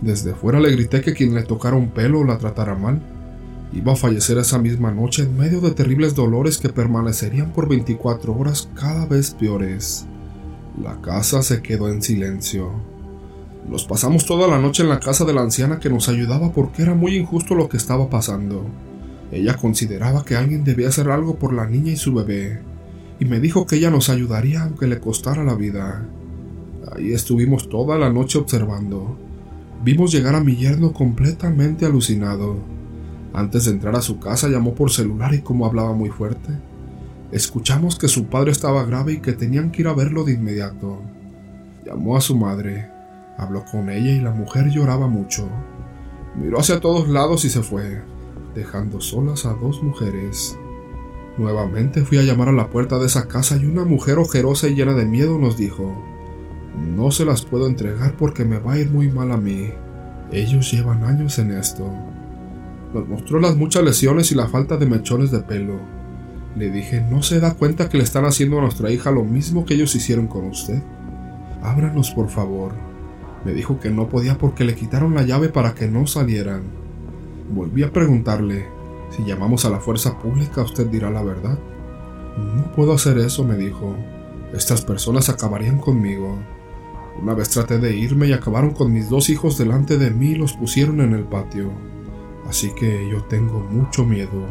Desde 0.00 0.34
fuera 0.34 0.60
le 0.60 0.72
grité 0.72 1.00
que 1.02 1.14
quien 1.14 1.34
le 1.34 1.42
tocara 1.42 1.76
un 1.76 1.90
pelo 1.90 2.24
la 2.24 2.38
tratara 2.38 2.74
mal 2.74 3.02
Iba 3.74 3.94
a 3.94 3.96
fallecer 3.96 4.36
esa 4.36 4.58
misma 4.58 4.90
noche 4.92 5.22
en 5.22 5.36
medio 5.36 5.62
de 5.62 5.70
terribles 5.70 6.14
dolores 6.14 6.58
que 6.58 6.68
permanecerían 6.68 7.52
por 7.52 7.68
24 7.68 8.36
horas 8.36 8.68
cada 8.74 9.06
vez 9.06 9.30
peores. 9.30 10.04
La 10.82 11.00
casa 11.00 11.42
se 11.42 11.62
quedó 11.62 11.88
en 11.88 12.02
silencio. 12.02 12.70
Nos 13.66 13.84
pasamos 13.84 14.26
toda 14.26 14.46
la 14.46 14.58
noche 14.58 14.82
en 14.82 14.90
la 14.90 15.00
casa 15.00 15.24
de 15.24 15.32
la 15.32 15.40
anciana 15.40 15.78
que 15.78 15.88
nos 15.88 16.10
ayudaba 16.10 16.52
porque 16.52 16.82
era 16.82 16.94
muy 16.94 17.16
injusto 17.16 17.54
lo 17.54 17.70
que 17.70 17.78
estaba 17.78 18.10
pasando. 18.10 18.66
Ella 19.30 19.56
consideraba 19.56 20.22
que 20.22 20.36
alguien 20.36 20.64
debía 20.64 20.88
hacer 20.88 21.08
algo 21.08 21.36
por 21.36 21.54
la 21.54 21.66
niña 21.66 21.92
y 21.92 21.96
su 21.96 22.12
bebé, 22.12 22.60
y 23.22 23.24
me 23.24 23.38
dijo 23.38 23.66
que 23.66 23.76
ella 23.76 23.88
nos 23.88 24.08
ayudaría 24.08 24.64
aunque 24.64 24.88
le 24.88 24.98
costara 24.98 25.44
la 25.44 25.54
vida. 25.54 26.04
Ahí 26.90 27.12
estuvimos 27.12 27.68
toda 27.68 27.96
la 27.96 28.10
noche 28.10 28.36
observando. 28.36 29.16
Vimos 29.84 30.10
llegar 30.10 30.34
a 30.34 30.42
mi 30.42 30.56
yerno 30.56 30.92
completamente 30.92 31.86
alucinado. 31.86 32.56
Antes 33.32 33.66
de 33.66 33.70
entrar 33.70 33.94
a 33.94 34.02
su 34.02 34.18
casa 34.18 34.48
llamó 34.48 34.74
por 34.74 34.90
celular 34.90 35.34
y 35.34 35.40
como 35.40 35.66
hablaba 35.66 35.92
muy 35.92 36.10
fuerte, 36.10 36.50
escuchamos 37.30 37.96
que 37.96 38.08
su 38.08 38.26
padre 38.26 38.50
estaba 38.50 38.84
grave 38.84 39.12
y 39.12 39.20
que 39.20 39.34
tenían 39.34 39.70
que 39.70 39.82
ir 39.82 39.86
a 39.86 39.94
verlo 39.94 40.24
de 40.24 40.32
inmediato. 40.32 41.00
Llamó 41.86 42.16
a 42.16 42.20
su 42.20 42.36
madre, 42.36 42.90
habló 43.38 43.64
con 43.70 43.88
ella 43.88 44.10
y 44.10 44.20
la 44.20 44.32
mujer 44.32 44.68
lloraba 44.68 45.06
mucho. 45.06 45.48
Miró 46.34 46.58
hacia 46.58 46.80
todos 46.80 47.08
lados 47.08 47.44
y 47.44 47.50
se 47.50 47.62
fue, 47.62 48.02
dejando 48.56 49.00
solas 49.00 49.46
a 49.46 49.52
dos 49.52 49.80
mujeres. 49.80 50.58
Nuevamente 51.38 52.04
fui 52.04 52.18
a 52.18 52.22
llamar 52.22 52.48
a 52.48 52.52
la 52.52 52.68
puerta 52.68 52.98
de 52.98 53.06
esa 53.06 53.26
casa 53.26 53.56
y 53.56 53.64
una 53.64 53.84
mujer 53.84 54.18
ojerosa 54.18 54.68
y 54.68 54.74
llena 54.74 54.92
de 54.92 55.06
miedo 55.06 55.38
nos 55.38 55.56
dijo, 55.56 56.02
no 56.76 57.10
se 57.10 57.24
las 57.24 57.42
puedo 57.42 57.66
entregar 57.66 58.16
porque 58.16 58.44
me 58.44 58.58
va 58.58 58.74
a 58.74 58.78
ir 58.78 58.90
muy 58.90 59.10
mal 59.10 59.32
a 59.32 59.36
mí. 59.36 59.70
Ellos 60.30 60.70
llevan 60.72 61.04
años 61.04 61.38
en 61.38 61.52
esto. 61.52 61.90
Nos 62.92 63.08
mostró 63.08 63.40
las 63.40 63.56
muchas 63.56 63.82
lesiones 63.82 64.30
y 64.32 64.34
la 64.34 64.48
falta 64.48 64.76
de 64.76 64.86
mechones 64.86 65.30
de 65.30 65.40
pelo. 65.40 65.80
Le 66.56 66.70
dije, 66.70 67.00
¿no 67.00 67.22
se 67.22 67.40
da 67.40 67.54
cuenta 67.54 67.88
que 67.88 67.96
le 67.96 68.04
están 68.04 68.26
haciendo 68.26 68.58
a 68.58 68.62
nuestra 68.62 68.90
hija 68.90 69.10
lo 69.10 69.24
mismo 69.24 69.64
que 69.64 69.74
ellos 69.74 69.94
hicieron 69.94 70.26
con 70.26 70.44
usted? 70.44 70.82
Ábranos, 71.62 72.10
por 72.10 72.28
favor. 72.28 72.72
Me 73.44 73.52
dijo 73.52 73.80
que 73.80 73.90
no 73.90 74.08
podía 74.08 74.36
porque 74.36 74.64
le 74.64 74.74
quitaron 74.74 75.14
la 75.14 75.22
llave 75.22 75.48
para 75.48 75.74
que 75.74 75.88
no 75.88 76.06
salieran. 76.06 76.62
Volví 77.54 77.82
a 77.82 77.92
preguntarle, 77.92 78.66
si 79.14 79.24
llamamos 79.24 79.64
a 79.64 79.70
la 79.70 79.78
fuerza 79.78 80.18
pública 80.18 80.62
usted 80.62 80.86
dirá 80.86 81.10
la 81.10 81.22
verdad. 81.22 81.58
No 82.56 82.72
puedo 82.72 82.94
hacer 82.94 83.18
eso, 83.18 83.44
me 83.44 83.56
dijo. 83.56 83.94
Estas 84.54 84.82
personas 84.82 85.28
acabarían 85.28 85.78
conmigo. 85.78 86.38
Una 87.20 87.34
vez 87.34 87.50
traté 87.50 87.78
de 87.78 87.94
irme 87.94 88.28
y 88.28 88.32
acabaron 88.32 88.70
con 88.70 88.92
mis 88.92 89.10
dos 89.10 89.28
hijos 89.28 89.58
delante 89.58 89.98
de 89.98 90.10
mí 90.10 90.30
y 90.30 90.34
los 90.34 90.54
pusieron 90.54 91.00
en 91.02 91.12
el 91.12 91.24
patio. 91.24 91.70
Así 92.48 92.72
que 92.74 93.08
yo 93.10 93.22
tengo 93.24 93.60
mucho 93.60 94.04
miedo. 94.04 94.46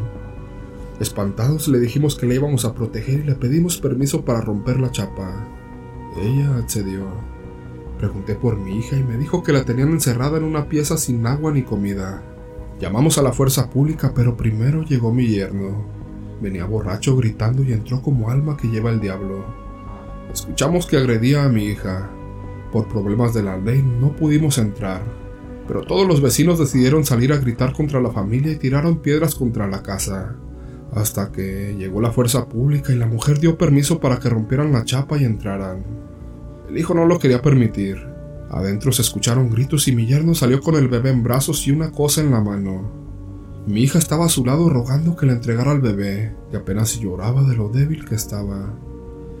Espantados 1.00 1.66
le 1.66 1.80
dijimos 1.80 2.14
que 2.14 2.26
le 2.26 2.36
íbamos 2.36 2.64
a 2.64 2.74
proteger 2.74 3.20
y 3.20 3.24
le 3.24 3.34
pedimos 3.34 3.78
permiso 3.78 4.24
para 4.24 4.40
romper 4.40 4.78
la 4.78 4.92
chapa. 4.92 5.48
Ella 6.20 6.56
accedió. 6.56 7.06
Pregunté 7.98 8.36
por 8.36 8.56
mi 8.56 8.78
hija 8.78 8.96
y 8.96 9.02
me 9.02 9.16
dijo 9.16 9.42
que 9.42 9.52
la 9.52 9.64
tenían 9.64 9.90
encerrada 9.90 10.38
en 10.38 10.44
una 10.44 10.68
pieza 10.68 10.96
sin 10.96 11.26
agua 11.26 11.52
ni 11.52 11.62
comida. 11.62 12.22
Llamamos 12.82 13.16
a 13.16 13.22
la 13.22 13.32
fuerza 13.32 13.70
pública, 13.70 14.10
pero 14.12 14.36
primero 14.36 14.82
llegó 14.82 15.14
mi 15.14 15.28
yerno. 15.28 15.86
Venía 16.40 16.64
borracho 16.64 17.16
gritando 17.16 17.62
y 17.62 17.72
entró 17.72 18.02
como 18.02 18.28
alma 18.28 18.56
que 18.56 18.66
lleva 18.66 18.90
el 18.90 18.98
diablo. 18.98 19.44
Escuchamos 20.32 20.86
que 20.86 20.96
agredía 20.96 21.44
a 21.44 21.48
mi 21.48 21.66
hija. 21.66 22.10
Por 22.72 22.88
problemas 22.88 23.34
de 23.34 23.44
la 23.44 23.56
ley 23.56 23.80
no 23.82 24.16
pudimos 24.16 24.58
entrar, 24.58 25.00
pero 25.68 25.82
todos 25.82 26.08
los 26.08 26.20
vecinos 26.20 26.58
decidieron 26.58 27.04
salir 27.04 27.32
a 27.32 27.36
gritar 27.36 27.72
contra 27.72 28.00
la 28.00 28.10
familia 28.10 28.50
y 28.50 28.56
tiraron 28.56 28.98
piedras 28.98 29.36
contra 29.36 29.68
la 29.68 29.84
casa, 29.84 30.34
hasta 30.92 31.30
que 31.30 31.76
llegó 31.78 32.00
la 32.00 32.10
fuerza 32.10 32.48
pública 32.48 32.92
y 32.92 32.96
la 32.96 33.06
mujer 33.06 33.38
dio 33.38 33.56
permiso 33.56 34.00
para 34.00 34.18
que 34.18 34.28
rompieran 34.28 34.72
la 34.72 34.84
chapa 34.84 35.18
y 35.18 35.24
entraran. 35.24 35.84
El 36.68 36.76
hijo 36.76 36.94
no 36.94 37.06
lo 37.06 37.20
quería 37.20 37.42
permitir. 37.42 38.11
Adentro 38.52 38.92
se 38.92 39.00
escucharon 39.00 39.48
gritos 39.48 39.88
y 39.88 39.96
mi 39.96 40.04
yerno 40.04 40.34
salió 40.34 40.60
con 40.60 40.74
el 40.74 40.88
bebé 40.88 41.08
en 41.08 41.22
brazos 41.22 41.66
y 41.66 41.70
una 41.70 41.90
cosa 41.90 42.20
en 42.20 42.30
la 42.30 42.42
mano. 42.42 42.82
Mi 43.66 43.80
hija 43.80 43.98
estaba 43.98 44.26
a 44.26 44.28
su 44.28 44.44
lado 44.44 44.68
rogando 44.68 45.16
que 45.16 45.24
le 45.24 45.32
entregara 45.32 45.70
al 45.70 45.80
bebé, 45.80 46.36
que 46.50 46.58
apenas 46.58 47.00
lloraba 47.00 47.44
de 47.44 47.56
lo 47.56 47.70
débil 47.70 48.04
que 48.04 48.14
estaba. 48.14 48.74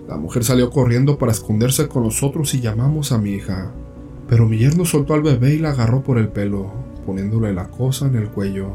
La 0.08 0.16
mujer 0.16 0.44
salió 0.44 0.70
corriendo 0.70 1.18
para 1.18 1.32
esconderse 1.32 1.88
con 1.88 2.04
nosotros 2.04 2.54
y 2.54 2.60
llamamos 2.60 3.12
a 3.12 3.18
mi 3.18 3.32
hija. 3.32 3.72
Pero 4.28 4.48
mi 4.48 4.56
yerno 4.56 4.86
soltó 4.86 5.12
al 5.12 5.22
bebé 5.22 5.54
y 5.54 5.58
la 5.58 5.72
agarró 5.72 6.02
por 6.02 6.16
el 6.16 6.28
pelo, 6.28 6.72
poniéndole 7.04 7.52
la 7.52 7.68
cosa 7.68 8.06
en 8.06 8.14
el 8.14 8.30
cuello. 8.30 8.72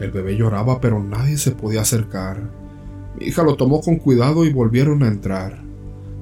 El 0.00 0.10
bebé 0.10 0.36
lloraba 0.36 0.80
pero 0.80 1.02
nadie 1.02 1.36
se 1.36 1.50
podía 1.50 1.82
acercar. 1.82 2.50
Mi 3.18 3.26
hija 3.26 3.42
lo 3.42 3.56
tomó 3.56 3.82
con 3.82 3.96
cuidado 3.96 4.46
y 4.46 4.52
volvieron 4.54 5.02
a 5.02 5.08
entrar. 5.08 5.62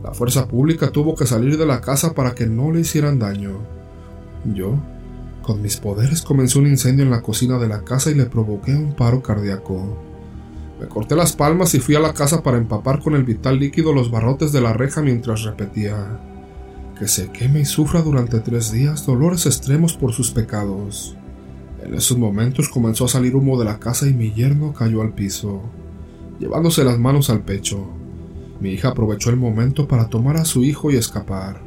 La 0.02 0.12
fuerza 0.12 0.48
pública 0.48 0.90
tuvo 0.90 1.14
que 1.14 1.26
salir 1.26 1.56
de 1.56 1.66
la 1.66 1.80
casa 1.80 2.12
para 2.12 2.34
que 2.34 2.46
no 2.46 2.72
le 2.72 2.80
hicieran 2.80 3.18
daño. 3.18 3.58
Yo, 4.44 4.74
con 5.42 5.62
mis 5.62 5.76
poderes, 5.76 6.22
comencé 6.22 6.58
un 6.58 6.66
incendio 6.66 7.04
en 7.04 7.10
la 7.10 7.22
cocina 7.22 7.58
de 7.58 7.68
la 7.68 7.82
casa 7.84 8.10
y 8.10 8.14
le 8.14 8.26
provoqué 8.26 8.74
un 8.74 8.94
paro 8.94 9.22
cardíaco. 9.22 9.96
Me 10.80 10.88
corté 10.88 11.14
las 11.14 11.32
palmas 11.32 11.74
y 11.74 11.80
fui 11.80 11.94
a 11.94 12.00
la 12.00 12.14
casa 12.14 12.42
para 12.42 12.58
empapar 12.58 13.00
con 13.00 13.14
el 13.14 13.22
vital 13.22 13.60
líquido 13.60 13.92
los 13.92 14.10
barrotes 14.10 14.50
de 14.50 14.60
la 14.60 14.72
reja 14.72 15.02
mientras 15.02 15.42
repetía 15.42 16.18
que 16.98 17.08
se 17.08 17.30
queme 17.30 17.60
y 17.60 17.64
sufra 17.64 18.02
durante 18.02 18.40
tres 18.40 18.70
días 18.70 19.06
dolores 19.06 19.46
extremos 19.46 19.94
por 19.94 20.12
sus 20.12 20.30
pecados. 20.30 21.16
En 21.84 21.94
esos 21.94 22.18
momentos 22.18 22.68
comenzó 22.68 23.06
a 23.06 23.08
salir 23.08 23.34
humo 23.34 23.58
de 23.58 23.64
la 23.64 23.78
casa 23.78 24.08
y 24.08 24.12
mi 24.12 24.32
yerno 24.32 24.72
cayó 24.72 25.02
al 25.02 25.12
piso, 25.12 25.62
llevándose 26.38 26.84
las 26.84 26.98
manos 26.98 27.30
al 27.30 27.42
pecho. 27.42 28.01
Mi 28.62 28.70
hija 28.70 28.90
aprovechó 28.90 29.30
el 29.30 29.36
momento 29.36 29.88
para 29.88 30.08
tomar 30.08 30.36
a 30.36 30.44
su 30.44 30.62
hijo 30.62 30.92
y 30.92 30.94
escapar, 30.94 31.60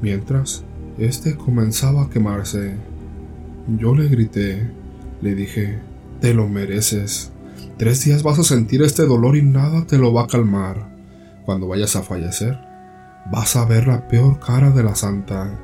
mientras 0.00 0.64
este 0.96 1.36
comenzaba 1.36 2.04
a 2.04 2.08
quemarse. 2.08 2.74
Yo 3.76 3.94
le 3.94 4.08
grité, 4.08 4.70
le 5.20 5.34
dije, 5.34 5.78
te 6.22 6.32
lo 6.32 6.48
mereces. 6.48 7.32
Tres 7.76 8.02
días 8.06 8.22
vas 8.22 8.38
a 8.38 8.44
sentir 8.44 8.80
este 8.80 9.04
dolor 9.04 9.36
y 9.36 9.42
nada 9.42 9.86
te 9.86 9.98
lo 9.98 10.14
va 10.14 10.22
a 10.22 10.26
calmar. 10.26 10.96
Cuando 11.44 11.68
vayas 11.68 11.96
a 11.96 12.02
fallecer, 12.02 12.58
vas 13.30 13.54
a 13.54 13.66
ver 13.66 13.86
la 13.86 14.08
peor 14.08 14.40
cara 14.40 14.70
de 14.70 14.84
la 14.84 14.94
santa, 14.94 15.60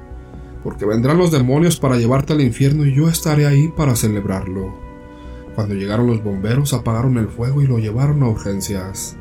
porque 0.62 0.84
vendrán 0.84 1.16
los 1.16 1.30
demonios 1.30 1.80
para 1.80 1.96
llevarte 1.96 2.34
al 2.34 2.42
infierno 2.42 2.84
y 2.84 2.94
yo 2.94 3.08
estaré 3.08 3.46
ahí 3.46 3.72
para 3.74 3.96
celebrarlo. 3.96 4.78
Cuando 5.54 5.74
llegaron 5.74 6.08
los 6.08 6.22
bomberos 6.22 6.74
apagaron 6.74 7.16
el 7.16 7.28
fuego 7.28 7.62
y 7.62 7.66
lo 7.66 7.78
llevaron 7.78 8.22
a 8.22 8.28
urgencias, 8.28 9.16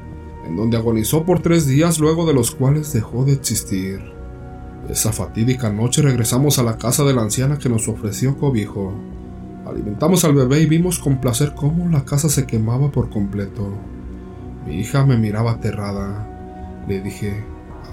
en 0.47 0.55
donde 0.55 0.77
agonizó 0.77 1.25
por 1.25 1.41
tres 1.41 1.67
días 1.67 1.99
luego 1.99 2.25
de 2.25 2.33
los 2.33 2.51
cuales 2.51 2.93
dejó 2.93 3.25
de 3.25 3.33
existir. 3.33 3.99
Esa 4.89 5.11
fatídica 5.11 5.69
noche 5.69 6.01
regresamos 6.01 6.57
a 6.57 6.63
la 6.63 6.77
casa 6.77 7.03
de 7.03 7.13
la 7.13 7.21
anciana 7.21 7.57
que 7.57 7.67
nos 7.67 7.89
ofreció 7.89 8.37
cobijo. 8.37 8.93
Alimentamos 9.65 10.23
al 10.23 10.33
bebé 10.33 10.61
y 10.61 10.65
vimos 10.65 10.99
con 10.99 11.19
placer 11.19 11.53
cómo 11.53 11.89
la 11.89 12.05
casa 12.05 12.29
se 12.29 12.45
quemaba 12.45 12.89
por 12.89 13.09
completo. 13.09 13.73
Mi 14.65 14.75
hija 14.79 15.05
me 15.05 15.17
miraba 15.17 15.51
aterrada. 15.51 16.85
Le 16.87 17.01
dije, 17.01 17.43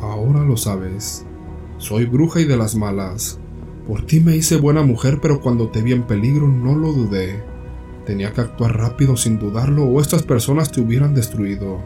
ahora 0.01 0.45
lo 0.45 0.57
sabes. 0.57 1.27
Soy 1.79 2.05
bruja 2.05 2.41
y 2.41 2.45
de 2.45 2.57
las 2.57 2.77
malas. 2.77 3.41
Por 3.89 4.07
ti 4.07 4.21
me 4.21 4.37
hice 4.37 4.57
buena 4.57 4.83
mujer, 4.83 5.19
pero 5.21 5.41
cuando 5.41 5.69
te 5.69 5.83
vi 5.83 5.93
en 5.93 6.05
peligro 6.05 6.47
no 6.47 6.77
lo 6.77 6.93
dudé. 6.93 7.43
Tenía 8.07 8.33
que 8.33 8.43
actuar 8.43 8.79
rápido 8.79 9.17
sin 9.17 9.41
dudarlo 9.41 9.85
o 9.85 10.01
estas 10.01 10.23
personas 10.23 10.71
te 10.71 10.81
hubieran 10.81 11.15
destruido. 11.15 11.83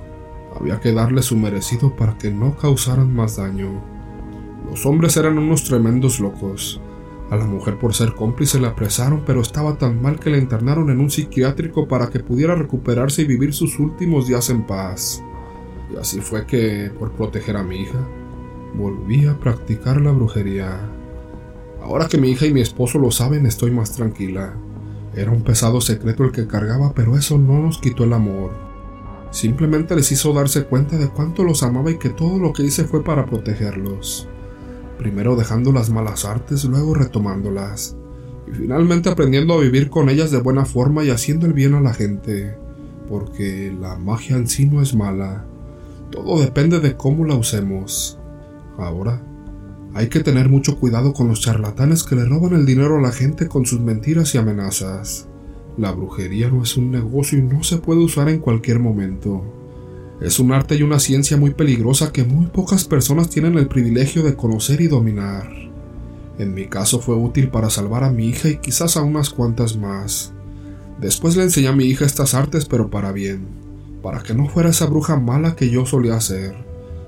Había 0.58 0.80
que 0.80 0.92
darle 0.92 1.22
su 1.22 1.36
merecido 1.36 1.94
para 1.94 2.18
que 2.18 2.30
no 2.30 2.56
causaran 2.56 3.14
más 3.14 3.36
daño. 3.36 3.80
Los 4.68 4.84
hombres 4.86 5.16
eran 5.16 5.38
unos 5.38 5.64
tremendos 5.64 6.18
locos. 6.18 6.80
A 7.30 7.36
la 7.36 7.44
mujer 7.44 7.78
por 7.78 7.94
ser 7.94 8.14
cómplice 8.14 8.58
la 8.58 8.68
apresaron, 8.68 9.22
pero 9.24 9.40
estaba 9.40 9.76
tan 9.76 10.00
mal 10.00 10.18
que 10.18 10.30
la 10.30 10.38
internaron 10.38 10.90
en 10.90 11.00
un 11.00 11.10
psiquiátrico 11.10 11.86
para 11.86 12.08
que 12.08 12.20
pudiera 12.20 12.54
recuperarse 12.54 13.22
y 13.22 13.26
vivir 13.26 13.52
sus 13.52 13.78
últimos 13.78 14.26
días 14.26 14.50
en 14.50 14.66
paz. 14.66 15.22
Y 15.92 15.96
así 15.96 16.20
fue 16.20 16.46
que, 16.46 16.90
por 16.98 17.12
proteger 17.12 17.56
a 17.56 17.62
mi 17.62 17.82
hija, 17.82 17.98
volví 18.74 19.26
a 19.26 19.38
practicar 19.38 20.00
la 20.00 20.10
brujería. 20.10 20.90
Ahora 21.82 22.08
que 22.08 22.18
mi 22.18 22.30
hija 22.30 22.46
y 22.46 22.52
mi 22.52 22.62
esposo 22.62 22.98
lo 22.98 23.10
saben, 23.10 23.46
estoy 23.46 23.70
más 23.70 23.92
tranquila. 23.92 24.54
Era 25.14 25.30
un 25.30 25.42
pesado 25.42 25.80
secreto 25.80 26.24
el 26.24 26.32
que 26.32 26.46
cargaba, 26.46 26.92
pero 26.94 27.16
eso 27.16 27.38
no 27.38 27.60
nos 27.60 27.78
quitó 27.78 28.04
el 28.04 28.12
amor. 28.12 28.67
Simplemente 29.30 29.94
les 29.94 30.10
hizo 30.10 30.32
darse 30.32 30.64
cuenta 30.64 30.96
de 30.96 31.08
cuánto 31.08 31.44
los 31.44 31.62
amaba 31.62 31.90
y 31.90 31.98
que 31.98 32.10
todo 32.10 32.38
lo 32.38 32.52
que 32.52 32.62
hice 32.62 32.84
fue 32.84 33.04
para 33.04 33.26
protegerlos 33.26 34.28
primero 34.98 35.36
dejando 35.36 35.72
las 35.72 35.88
malas 35.88 36.26
artes, 36.26 36.64
luego 36.64 36.92
retomándolas, 36.92 37.96
y 38.46 38.50
finalmente 38.50 39.08
aprendiendo 39.08 39.54
a 39.54 39.60
vivir 39.60 39.88
con 39.88 40.10
ellas 40.10 40.30
de 40.30 40.40
buena 40.40 40.66
forma 40.66 41.04
y 41.04 41.10
haciendo 41.10 41.46
el 41.46 41.54
bien 41.54 41.74
a 41.74 41.80
la 41.80 41.94
gente, 41.94 42.58
porque 43.08 43.74
la 43.80 43.96
magia 43.96 44.36
en 44.36 44.48
sí 44.48 44.66
no 44.66 44.82
es 44.82 44.94
mala, 44.94 45.46
todo 46.10 46.40
depende 46.40 46.80
de 46.80 46.96
cómo 46.96 47.24
la 47.24 47.36
usemos. 47.36 48.18
Ahora, 48.76 49.22
hay 49.94 50.08
que 50.08 50.20
tener 50.20 50.48
mucho 50.48 50.78
cuidado 50.78 51.12
con 51.12 51.28
los 51.28 51.40
charlatanes 51.40 52.04
que 52.04 52.16
le 52.16 52.24
roban 52.24 52.52
el 52.52 52.66
dinero 52.66 52.98
a 52.98 53.00
la 53.00 53.12
gente 53.12 53.48
con 53.48 53.64
sus 53.64 53.80
mentiras 53.80 54.34
y 54.34 54.38
amenazas. 54.38 55.27
La 55.78 55.92
brujería 55.92 56.50
no 56.50 56.64
es 56.64 56.76
un 56.76 56.90
negocio 56.90 57.38
y 57.38 57.42
no 57.42 57.62
se 57.62 57.78
puede 57.78 58.00
usar 58.00 58.28
en 58.28 58.40
cualquier 58.40 58.80
momento. 58.80 59.44
Es 60.20 60.40
un 60.40 60.50
arte 60.50 60.74
y 60.74 60.82
una 60.82 60.98
ciencia 60.98 61.36
muy 61.36 61.50
peligrosa 61.50 62.12
que 62.12 62.24
muy 62.24 62.46
pocas 62.46 62.84
personas 62.84 63.30
tienen 63.30 63.56
el 63.56 63.68
privilegio 63.68 64.24
de 64.24 64.34
conocer 64.34 64.80
y 64.80 64.88
dominar. 64.88 65.48
En 66.36 66.52
mi 66.52 66.66
caso 66.66 66.98
fue 66.98 67.14
útil 67.14 67.48
para 67.50 67.70
salvar 67.70 68.02
a 68.02 68.10
mi 68.10 68.26
hija 68.26 68.48
y 68.48 68.56
quizás 68.58 68.96
a 68.96 69.02
unas 69.02 69.30
cuantas 69.30 69.76
más. 69.76 70.32
Después 71.00 71.36
le 71.36 71.44
enseñé 71.44 71.68
a 71.68 71.76
mi 71.76 71.84
hija 71.84 72.04
estas 72.04 72.34
artes 72.34 72.64
pero 72.64 72.90
para 72.90 73.12
bien, 73.12 73.46
para 74.02 74.24
que 74.24 74.34
no 74.34 74.48
fuera 74.48 74.70
esa 74.70 74.86
bruja 74.86 75.16
mala 75.16 75.54
que 75.54 75.70
yo 75.70 75.86
solía 75.86 76.20
ser, 76.20 76.56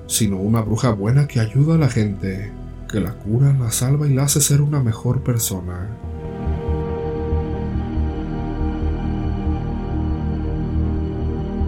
sino 0.07 0.37
una 0.37 0.61
bruja 0.61 0.93
buena 0.93 1.27
que 1.27 1.41
ayuda 1.41 1.75
a 1.75 1.79
la 1.79 1.89
gente, 1.89 2.53
que 2.89 3.00
la 3.00 3.15
cura, 3.15 3.53
la 3.53 3.73
salva 3.73 4.07
y 4.07 4.15
la 4.15 4.25
hace 4.25 4.41
ser 4.41 4.62
una 4.62 4.81
mejor 4.81 5.25
persona. 5.25 5.89